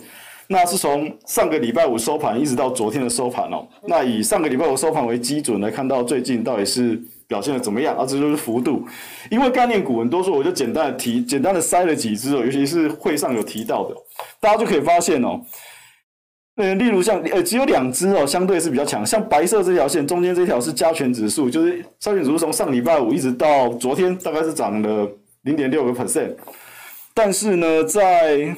[0.47, 3.67] 那是从上个礼拜五收盘一直到昨天的收盘哦。
[3.89, 8.07] 那以上个礼拜五收盘为基准来看到最近到底是表现的怎么样啊？
[8.07, 8.87] 这就是幅度。
[9.33, 13.97] 因为概念股很多，说我就简单的提，简单的筛了几只哦，尤其是会上有提到的，
[14.39, 15.41] 大家就可以发现哦。
[16.57, 19.05] 呃，例如像呃，只有两只哦，相对是比较强。
[19.05, 25.11] 像白色这条线中间这条是加权指数，就是加权指数从上礼拜五一直到昨天大概是涨了
[25.43, 26.35] 零点六个 percent。
[27.15, 28.55] 但是呢，在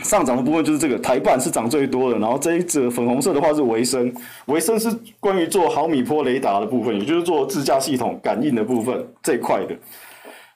[0.00, 4.12] 上涨的部分就是这个台半是涨最多的，然后这一只粉红色的话是维生，
[4.46, 4.88] 维生是
[5.20, 9.76] 关于做毫米波雷达的部分，也就是做自驾系统感应的部分这一块的。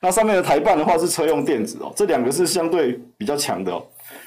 [0.00, 3.86] 那上面的台半的话是车用电子哦，这两个是相对比较强的哦。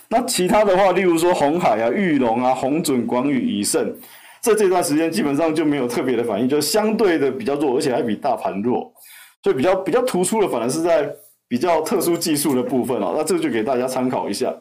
[0.10, 3.94] 那其他的话，例如说红海啊、玉龙啊、红准、广宇、以盛，
[4.42, 8.92] 这这段时间基本上就没有特别的反应，就相对的比较弱，而且还比大盘弱，
[9.44, 11.10] 所以比较 比较突出的反而是在
[11.48, 13.14] 比较特殊技术的部分哦。
[13.18, 14.54] 那这个就给大家参考一下。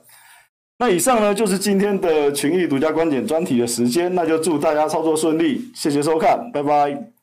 [0.78, 7.15] 那以上呢，就是今天的群益独家观点专题的时间，那就祝大家操作顺利，谢谢收看，拜拜。